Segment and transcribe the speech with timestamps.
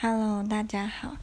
[0.00, 1.16] Hello，大家好。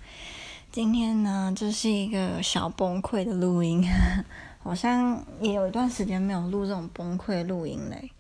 [0.70, 3.90] 今天呢，这是一个小崩溃的录音，
[4.62, 8.12] 好像也有一段时间没有录这种崩溃录音嘞。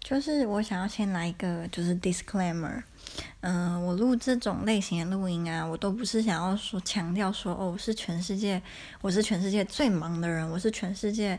[0.00, 2.82] 就是我想要先来一个，就是 disclaimer。
[3.42, 8.60] 嗯、我录这种类型的录音啊，我都不是想要说强调说，哦，我是全世界，
[9.00, 11.38] 我是全世界最忙的人，我是全世界。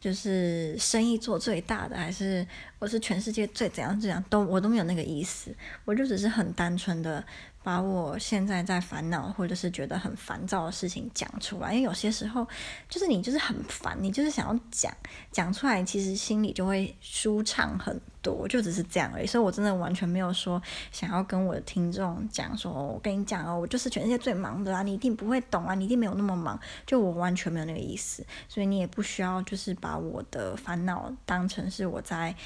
[0.00, 2.46] 就是生意做最大的，还是
[2.78, 5.50] 我是全世界最怎样怎样都我都没有那个意思，
[5.86, 7.24] 我就只是很单纯的
[7.64, 12.46] 把我现在在烦恼或者是觉得很烦躁的事情讲出来，因为有些时候
[12.90, 14.94] 就是你就是很烦，你就是想要讲
[15.32, 19.26] 讲出来，其实心里就会舒畅很多，就只是这样而已。
[19.26, 20.60] 所以我真的完全没有说
[20.92, 32.36] 想要跟我的听众讲说，我跟你讲哦，我就是全世界最忙的啊，你一定不会懂啊，你一定没有那么忙，就我完全没有那个意思，所以你也不需要就是把我的烦恼当成是我在。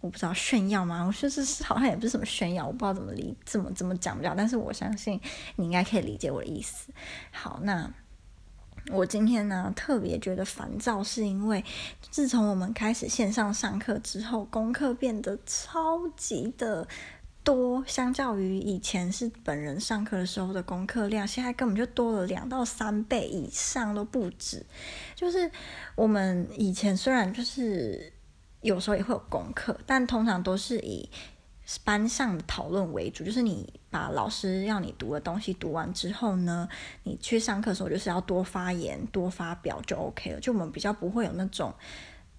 [0.00, 1.04] 我不知道炫耀吗？
[1.04, 4.32] 我说这是好像也不是什么炫耀，我不知道怎么理怎么怎么讲不了。
[4.36, 5.20] 但是我相信
[5.56, 6.92] 你应该可以理解我的意思。
[7.32, 7.90] 好，那
[8.92, 11.64] 我今天呢特别觉得烦躁，是因为
[12.12, 16.86] 自从我们开始线上上课之后，功课变得超级的
[17.42, 24.64] 多，相较于以前是本人上课的时候的功课量，现在根本就多了两到三倍以上都不止。
[25.16, 25.50] 就是
[25.96, 28.12] 我们以前虽然就是。
[28.60, 31.08] 有时候也会有功课，但通常都是以
[31.84, 33.22] 班上的讨论为主。
[33.22, 36.68] 就是你把老师要你读的东西读完之后呢，
[37.04, 40.40] 你去上课的时候就是要多发言、多发表就 OK 了。
[40.40, 41.72] 就我们比较不会有那种，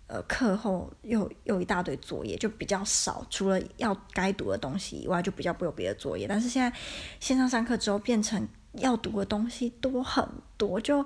[0.07, 3.25] 呃，课后又又一大堆作业，就比较少。
[3.29, 6.27] 除了要该读的东西以外，就比较不会有别的作业。
[6.27, 6.77] 但是现在
[7.19, 11.05] 线上上课之后，变成要读的东西多很多，就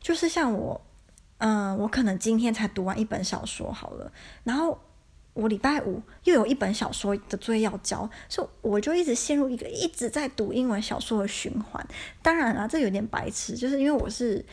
[0.00, 0.80] 就是像我。
[1.40, 4.12] 嗯，我可能今天才读完一本小说好了，
[4.44, 4.78] 然后
[5.34, 11.84] 我礼拜五又有一本小说的作业要交，所以我就一直陷入一个一直在读英文小说的循环。
[12.22, 14.44] 当然啊，这有点白痴，就是因为我是。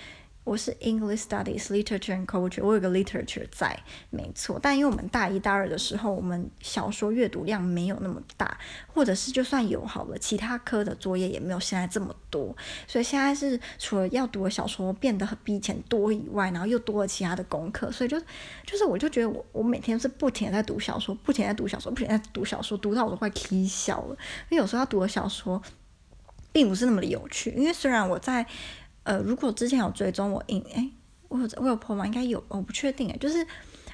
[0.47, 3.77] 我是 English Studies Literature and Culture，我有个 literature 在，
[4.09, 4.57] 没错。
[4.63, 8.57] 但因为我们大一、大二的时候，我们小说阅读量没有那么大，
[8.87, 12.55] 或者是就算有好了，其他科的作业也没有现在这么多。
[12.87, 18.17] 所以现在是除了要读的小说变得比以前多以外，然后又多了其他的功课，所以就
[18.65, 24.15] 就是我就觉得我我每天是不停的在读小说，不停的在读小说，不停的在读小说，读到我都快气笑了。
[24.47, 25.61] 因为有时候要读的小说
[26.53, 28.47] 并不是那么的有趣，因为虽然我在。
[29.07, 30.89] 呃，如果之前有追踪我，应哎，
[31.29, 32.05] 我有我有 po 吗？
[32.05, 33.15] 应该有，我不确定哎。
[33.17, 33.47] 就是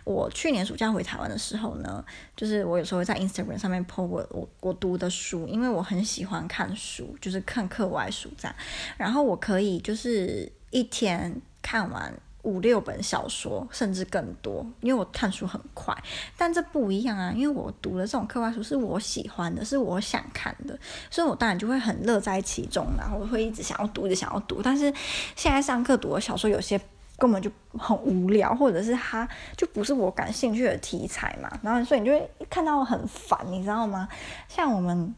[0.04, 2.04] 我去年暑假回台湾的时候呢，
[2.36, 8.56] 就是我有时候会在 Instagram 上面 po 我我我读的书，因为我很喜欢看书，就是看课外书这样。
[8.98, 12.12] 然后我可以就是一天看完。
[12.44, 15.96] 五六本小说，甚至更多，因为我看书很快。
[16.38, 20.78] 但这不一样啊，因为我读的这种课外书是我喜欢的，是我想看的，
[21.10, 24.62] 所以我当然就会很乐在其中，然后会一直想要读，一直想要读。
[24.62, 24.94] 但是
[25.36, 26.80] 现在上课读的小说有些
[27.18, 29.26] 根本就很无聊，或者是它
[29.56, 34.10] 就不是我感兴趣的题材嘛，然后所以你就会看到很烦，你知道吗？
[34.50, 35.16] 像我们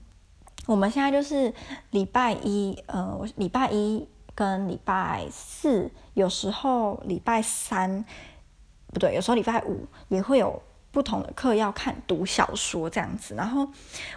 [0.68, 1.52] 我们现在就是
[1.90, 4.07] 礼拜一，呃，我礼拜一。
[4.35, 8.06] 跟礼拜四，有时候礼拜三，
[8.94, 10.62] 不对，有时候礼拜五也会有。
[10.95, 13.67] 不同的课要看读小说这样子，然后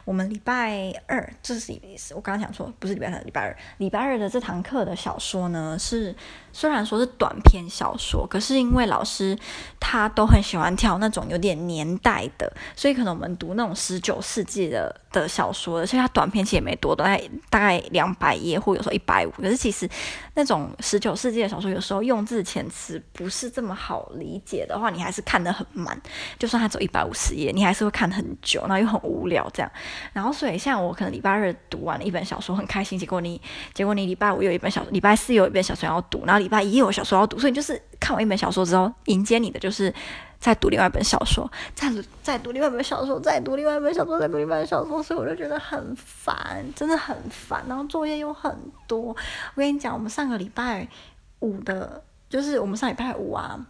[0.05, 6.15] 我们礼拜二，这是一个意思我刚刚讲错，不是礼拜三，礼拜二，礼拜二的这堂课的小说呢，是
[6.53, 9.37] 虽然说是短篇小说，可是因为老师
[9.81, 19.89] 他都很喜欢挑那种有点年代的，所以可能我们读那种十九世纪的的小说，而且它短篇其实也没多，大概大概两百页或有时候一百五，可是其实
[20.39, 26.01] 那种十九世纪的小说有时候用字遣词不是这么好理解的话，你还是看得很慢，
[26.39, 26.69] 就算它。
[26.69, 29.73] 走一百五十页，你还是会看很久，然后又很无聊这样。
[30.13, 33.41] 然后所以像我可能礼拜二读完了一本小说很开心，结果你
[33.73, 39.93] 结果你礼拜五有一本小，礼拜四有一本小说要读，然后礼拜一有小说要读，所以就是看完一本小说之后，迎接你的就是
[40.41, 41.93] 再读另外一本小说，再
[42.23, 47.63] 再读另外一本小说，再读另外一本小说，再读另外一本小说，所以我就觉得很烦，真的很烦。
[47.69, 49.17] 然后作业又很多，我
[49.57, 50.89] 跟你讲，我们上个礼拜
[51.41, 53.61] 五的，就是我们上礼拜五啊。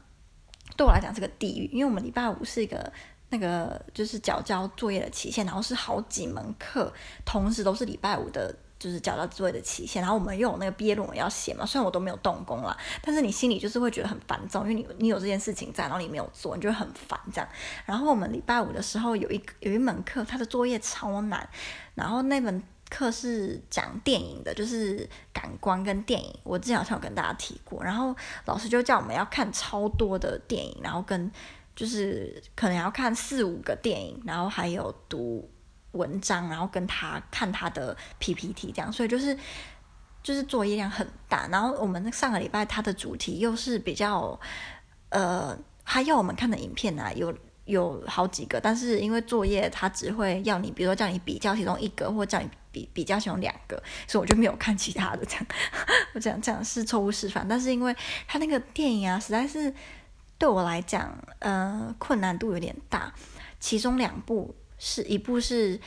[0.76, 2.93] 对我来讲是个地狱，因为我们礼拜五是一个
[3.31, 6.93] 那个就是缴交作业的期限，然后是好几门课
[7.25, 17.48] 同时都是礼拜五的，就是缴交作业的期限，然后我们又有那个毕业论文要写嘛，虽然我都没有动工啦，但是你心里就是会觉得很烦躁，因为你你有这件事情在，然后你没有做，你就很烦这样。
[17.84, 21.48] 然后我们礼拜五的时候有一有一门课，它的作业超难，
[21.94, 22.62] 然后那门。
[22.90, 26.34] 课是讲电影的，就是感官跟电影。
[26.42, 28.16] 我之前好像有跟大家提过，然后
[28.46, 31.30] 老师就叫我们要看超多的电影，然后跟
[31.76, 35.46] 就是可能要看四五个电影，然后还有读
[35.99, 39.37] 文章，然后跟他看他的 PPT 这样，所以就是
[40.23, 41.47] 就是作业量很大。
[41.49, 44.39] 然后我们上个礼拜他的主题又是比较
[45.11, 47.37] 呃，他要我们看的影片啊有。
[47.69, 55.23] 有好几个，但是因为作业他只会要你，比如说叫你比较其中一个，或叫你比比较其中两个，所以我就没有看其他的。
[55.27, 55.47] 这样，
[56.15, 57.47] 我这样这样是错误示范。
[57.47, 57.95] 但是因为
[58.27, 59.71] 他那个电影啊，实在是
[60.39, 63.12] 对我来讲，呃，困难度有点大。
[63.61, 65.80] 其中两部是一部是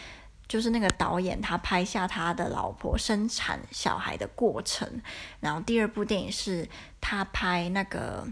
[0.47, 5.01] 就是那个导演他拍下他的老婆生产小孩的过程，
[5.39, 6.67] 然后第二部电影是
[6.99, 8.27] 他拍那个。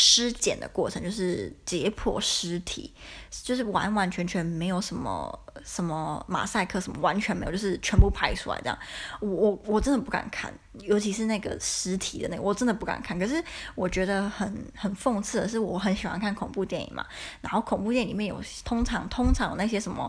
[0.00, 2.94] 尸检的过程就是解剖尸体，
[3.42, 8.78] 就是完完全全没有什么什么马赛克，什么完全没有，就是全部拍出来这样。
[9.18, 13.18] 我我我真的不敢看，尤其是那个尸体的那个，我真的不敢看。
[13.18, 13.42] 可是
[13.74, 17.04] 我觉得很很讽刺的是，我很喜欢看恐怖电影嘛，
[17.40, 20.08] 然后恐怖电影里面有通常通常有那些什么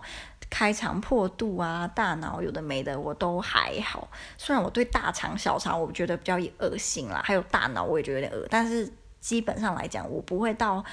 [0.51, 4.07] 开肠破肚啊、大脑有的没的，我都还好。
[4.37, 8.87] 虽然我对大肠、小肠我觉得比较恶心啦，还有大脑我也觉得有点恶，但是。
[9.19, 10.83] 基本上来讲，我不会到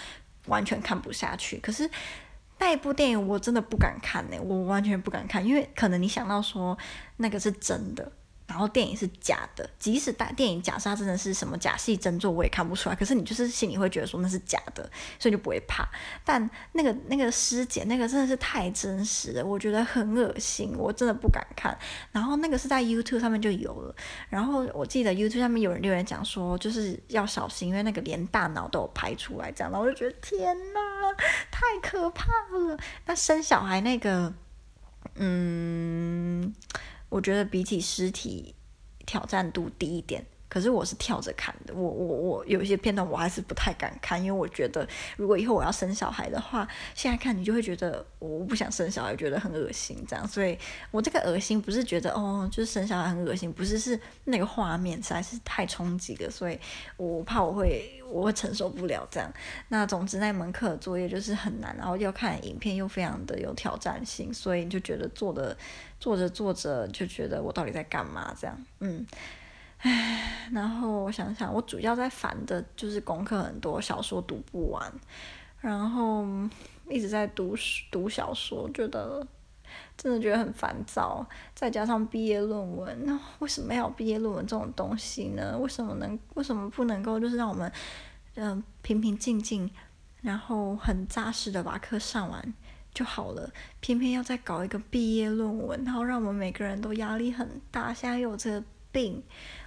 [0.46, 1.58] 完全看不下去。
[1.58, 1.90] 可是
[2.58, 6.76] 那一部电影我真的不敢看呢，我完全不敢看，因为可能你想到说
[7.16, 8.12] 那个是真的。
[8.46, 12.94] 然后电影是假的，即使大电影假设它真的是什么假戏真做，我也看不出来。
[12.94, 14.88] 可是你就是心里会觉得说那是假的，
[15.18, 15.84] 所以就不会怕。
[16.24, 21.76] 但那个那个尸检那个真的是太真实了，我觉得很恶心，我真的不敢看。
[22.12, 23.94] 然后那个是在 YouTube 上面就有了。
[24.28, 29.72] 然后我记得 YouTube 上面有人留言讲说，就是要小心，因为那个连大脑都有拍出来这样。
[29.72, 30.80] 然后我就觉得天哪，
[31.50, 32.78] 太可怕了。
[33.06, 34.32] 那生小孩那个，
[35.16, 36.54] 嗯。
[37.16, 38.54] 我觉得比起实体
[39.06, 40.26] 挑战度低一点。
[40.48, 50.26] 可是我是跳着看的，我我我有一些片段我还是不太敢看，因为我觉得如果以后我要生小孩的话，现在看你就会觉得我不想生小孩，觉得很恶心这样。
[50.26, 50.56] 所以
[50.90, 56.58] 我这个恶心不是觉得哦，就是生小孩很恶心，不是，是那个画面实在是太冲击了，所以
[56.96, 59.32] 我怕我会 我会承受不了这样。
[59.68, 65.56] 那总之那门课的作业就是很难，然后要看影片又非常的有挑战性，所以就觉得做的
[65.98, 69.04] 做着做着就觉得我到底在干嘛这样，嗯。
[69.78, 74.90] 唉，然后我想想，我主要在烦的就是功课很多，小说读不完，
[75.60, 76.26] 然后
[76.88, 77.54] 一直在读
[77.90, 79.24] 读小说，觉得
[79.96, 81.24] 真的觉得很烦躁。
[81.54, 85.56] 再加上毕业论文，那为什么要毕业论文这种东西呢？
[85.58, 87.70] 为什么能为什么不能够就是让我们
[88.36, 89.70] 嗯、平平静静，
[90.22, 92.54] 然后很扎实的把课上完
[92.92, 93.50] 就好了？
[93.80, 97.92] 偏偏要再搞一个毕业论文，然后让我们每个人都压力很大。
[97.92, 99.22] 现在又有这个病。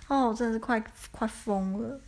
[0.09, 2.01] 哦，我真的是快快疯了！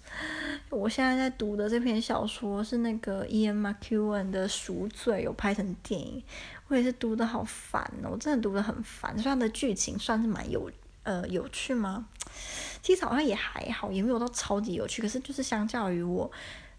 [0.70, 6.24] 我现在在读的这篇小说是那个 Ian McEwan 的《赎罪》，有拍成电影，
[6.68, 9.18] 我也是读的好烦哦，我真的读的很烦。
[9.18, 10.70] 虽然的剧情算是蛮有
[11.04, 12.08] 呃有趣吗？
[12.82, 15.02] 其实好像也还好，也没有到超级有趣。
[15.02, 16.32] 可是就是相较于我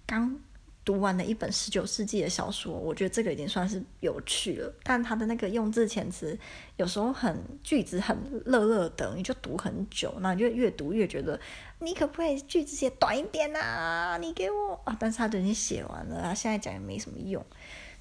[0.05, 0.39] 刚。
[0.85, 4.75] 读完了一本十九世纪的小说，我觉得这个已经算是有趣了。
[4.83, 6.37] 但他的那个用字遣词
[6.77, 11.39] 有时候很句子很乐乐的，你就读很久，那你就越读越觉得
[11.79, 14.19] 你可不可以句子写短一点啊？
[14.19, 14.97] 你给我啊！
[14.99, 17.45] 但是他都已经写完了，他现在讲也没什么用，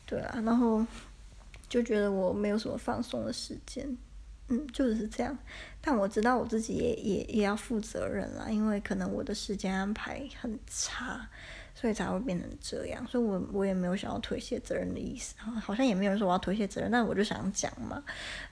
[0.07, 0.41] 对啊。
[0.43, 0.83] 然后
[1.69, 3.95] 就觉得我没有什么放松的时间，
[4.47, 5.37] 嗯，就是这样。
[5.79, 11.29] 但我知道我自己也也也要负责任啦，因为可能我的时间安排很差。
[11.73, 18.03] 所以才会变成这样，所以我我也没有想要推卸责任的意思，好像也没有人说我要推卸责任，但我就想讲嘛。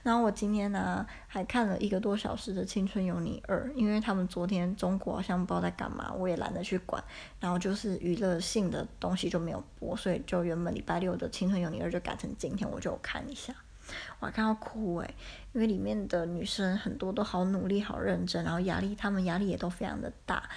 [0.02, 7.02] 然后我今天呢、还看了一个多小时的《青春有你二》，因为他们昨天中国好像不知道在干嘛，我也懒得去管。
[7.38, 13.54] 然后就是娱乐性的东西就没有播，所以就原本礼拜六的《青春有你二》就改成今天，我就看一下。
[14.20, 15.14] 我还看到哭诶，
[15.52, 20.48] 因为里面的女生很多都好努力、好认真，然后压力，她们压力也都非常的大。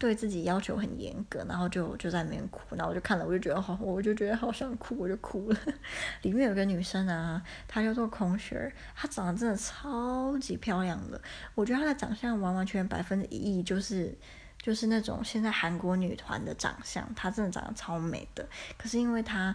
[0.00, 5.58] 对自己要求很严格，然后就就在那边哭，然后我就看了，我就觉得好，我就觉得好想哭，我就哭了。
[6.22, 11.20] 里面有个女生啊，她叫做孔雪儿，她长得真的超级漂亮的，
[11.54, 14.16] 我觉得她的长相完完全全百分之一亿就是
[14.56, 18.48] 就是那种现在韩国女团的长相，她真的长得超美的。
[18.78, 19.54] 可是因为她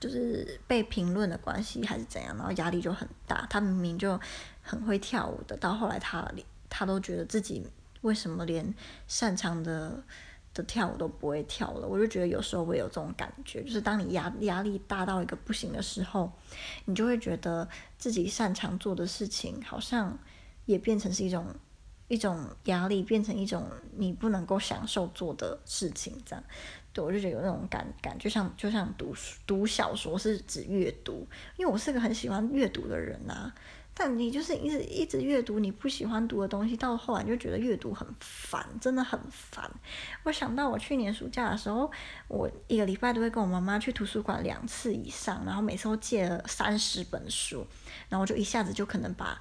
[0.00, 3.46] 就是被评论的关系还是怎样，然后压力就很大。
[3.50, 4.18] 她明明就
[4.62, 6.26] 很会跳舞的，到后来她
[6.70, 7.66] 她都觉得自己。
[8.02, 8.74] 为什么连
[9.06, 10.02] 擅长的
[10.54, 11.86] 的跳舞都不会跳了？
[11.86, 16.32] 我就觉得有时候会有这种感觉，就是当你压压力大到一个不行的时候，
[16.86, 20.18] 你就会觉得自己擅长做的事情好像
[20.64, 21.46] 也变成是一种
[22.08, 26.44] 一种压力，变成一种你不能够享受做的事情，这样。
[26.92, 29.14] 对，我就觉得有那种感感，就像就像读
[29.46, 31.26] 读小说是指阅读，
[31.58, 33.54] 因为我是个很喜欢阅读的人啊。
[33.98, 39.70] 但你就是一直一直阅读你不喜欢读的东西，到后来就觉得阅读很烦，真的很烦。
[40.22, 41.90] 我想到我去年暑假的时候，
[42.28, 47.66] 我一个礼拜都会跟我妈妈去图书馆两次以上，然后每次都借了三十本书，
[48.10, 49.38] 然后我就一下子就可能把，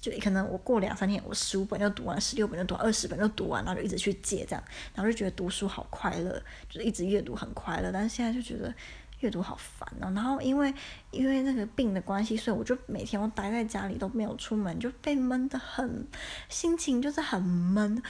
[0.00, 4.64] 就可能我过两三天，我十五本就读完，十六本就读完，二十本就读完，然后就一直去借这样，
[4.94, 7.92] 然后就觉得读书好快乐，就是一直阅读很快乐。
[7.92, 8.74] 但是现在就觉得。
[9.20, 10.72] 阅读好烦哦，然后因为
[11.10, 16.06] 因为那个病的关系，所以我就每天我待在家里都没有出门，就被闷得很，
[16.48, 18.02] 心情就是很闷。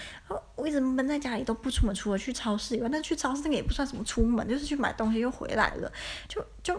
[0.56, 5.92] 我一直闷在家里都不出门，除了去超市以外，但去超市那个也不算什么出门，就是去买东西又回来了，
[6.28, 6.74] 就就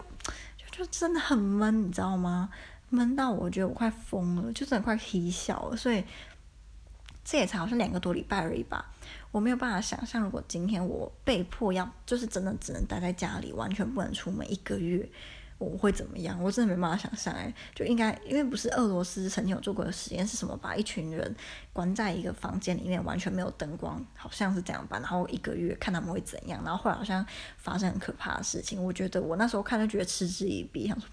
[0.56, 2.50] 就就真的很闷，你知道吗？
[2.90, 6.04] 闷到我觉得我快疯了，就真的快气笑了，所以。
[7.24, 8.84] 这也才好像两个多礼拜而已吧，
[9.32, 15.08] 我没有办法想象，如果今天我被迫要，就是真的只能待在家里，完全不能出门一个月。
[15.62, 16.42] 我会怎么样？
[16.42, 20.56] 我真的没办法想象哎，就应该因为不是俄罗斯曾经有做过的实验是什么？
[20.56, 21.36] 把一群人
[21.72, 24.98] 关在一个房间里面，完全没有灯光，好像是这样吧。
[24.98, 26.60] 然后一个月看他们会怎样。
[26.64, 27.24] 然后后来好像
[27.56, 28.82] 发生很可怕的事情。
[28.82, 31.06] 我觉得我那时候看就觉得嗤之以鼻，想说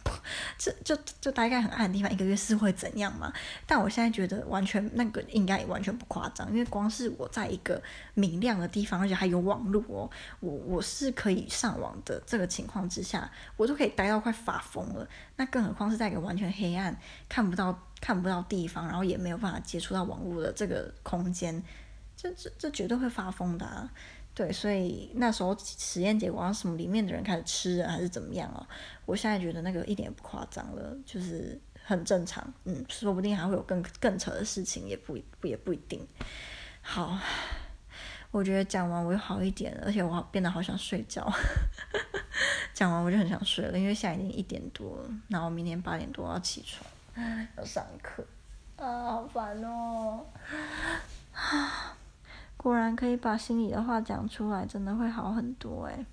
[0.57, 3.31] 这就就大概很暗的地方，一个月是会怎样嘛？
[3.67, 7.79] 但我现在觉得完全那个应该完全不夸张，因为光是我在一个
[8.15, 14.33] 明亮的地方，而且还有网络哦，我我是可以上网的这个情况之下，我都可以待到快。
[14.39, 21.61] 发疯了，那更何况是在一个完全黑暗、看不到、看不到地方，然后也没有办法接触到网络的这个空间，
[22.15, 23.91] 这这这绝对会发疯的啊！
[24.33, 28.65] 对，所以那时候实验结果，什么里面的人开始吃人还是怎么样哦？
[29.05, 32.53] 我现在觉得那个一点也不夸张了，就是很正常。
[32.63, 36.07] 嗯，说不定还会有更更扯的事情，也不不也不一定。
[36.81, 37.19] 好，
[38.31, 41.29] 我觉得讲完我又好一点了，而且我变得好想睡觉。
[42.73, 46.85] 讲完我就很想睡了，因为现在已经一点多了，然后明天八点多要起床，
[47.57, 48.25] 要上课，
[48.77, 50.25] 啊，好烦哦！
[51.33, 51.95] 啊，
[52.57, 56.05] 果然可以把心里的话讲出来，真的会好很多哎。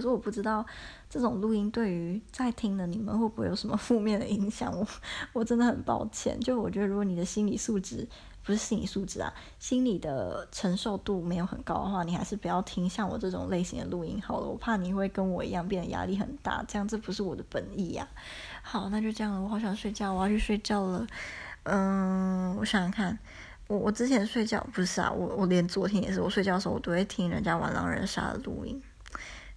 [0.00, 0.64] 可是我不知道
[1.10, 4.86] 这种录音对于在听的你们会不会有什么负面的影响，我
[5.34, 6.40] 我真的很抱歉。
[6.40, 8.08] 就我觉得，如果你的心理素质，
[8.42, 14.46] 不是心理素质啊，心理的承受度没有很高的话，你还是不要听像我这种类型的录音好了。
[14.46, 18.16] 我怕你会跟我一样变得压力很大，这样这不是我的本意呀、啊。
[18.62, 19.42] 好，那就这样了。
[19.42, 21.06] 我好想睡觉，我要去睡觉了。
[21.64, 23.18] 嗯，我想想看，
[23.68, 28.82] 我我之前睡觉不是啊，我我连昨天也是，我睡觉的时候我都会听人家玩狼人杀的录音，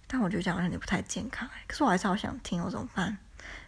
[0.06, 1.48] 但我觉得这样好像有点不太健康。
[1.66, 3.16] 可是我还是好想听，我怎么办？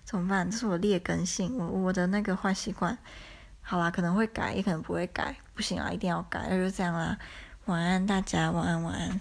[0.05, 0.50] 怎么办？
[0.50, 2.97] 这是我劣根性，我我的那个坏习惯。
[3.61, 7.19] 好啦，可能会改，也可能不会改，不行啊，一定要改，那就这样啦。
[7.64, 9.19] 晚安，大家，晚安，晚安。